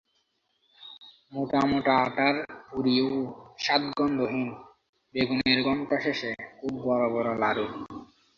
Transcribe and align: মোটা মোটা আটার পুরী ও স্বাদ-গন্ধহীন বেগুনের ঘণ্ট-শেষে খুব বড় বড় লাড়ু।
মোটা 1.33 1.59
মোটা 1.65 1.93
আটার 2.05 2.35
পুরী 2.67 2.95
ও 3.07 3.11
স্বাদ-গন্ধহীন 3.59 4.49
বেগুনের 5.15 5.59
ঘণ্ট-শেষে 5.63 6.31
খুব 6.59 6.73
বড় 6.85 7.03
বড় 7.13 7.29
লাড়ু। 7.39 7.65